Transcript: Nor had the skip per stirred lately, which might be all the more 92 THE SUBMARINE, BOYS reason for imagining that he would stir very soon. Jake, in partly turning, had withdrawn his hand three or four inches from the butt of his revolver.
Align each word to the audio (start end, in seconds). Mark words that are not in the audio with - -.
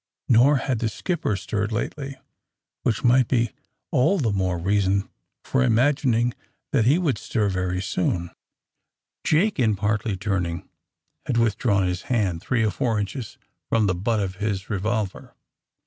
Nor 0.27 0.55
had 0.57 0.79
the 0.79 0.89
skip 0.89 1.21
per 1.21 1.35
stirred 1.35 1.71
lately, 1.71 2.15
which 2.81 3.03
might 3.03 3.27
be 3.27 3.51
all 3.91 4.17
the 4.17 4.31
more 4.31 4.55
92 4.55 4.55
THE 4.55 4.63
SUBMARINE, 4.63 4.63
BOYS 4.63 4.67
reason 5.05 5.09
for 5.43 5.63
imagining 5.63 6.33
that 6.71 6.85
he 6.85 6.97
would 6.97 7.19
stir 7.19 7.49
very 7.49 7.83
soon. 7.83 8.31
Jake, 9.23 9.59
in 9.59 9.75
partly 9.75 10.17
turning, 10.17 10.67
had 11.27 11.37
withdrawn 11.37 11.85
his 11.85 12.01
hand 12.09 12.41
three 12.41 12.63
or 12.65 12.71
four 12.71 12.99
inches 12.99 13.37
from 13.69 13.85
the 13.85 13.93
butt 13.93 14.19
of 14.21 14.37
his 14.37 14.71
revolver. 14.71 15.35